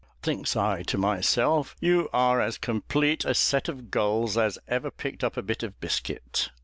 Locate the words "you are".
1.79-2.41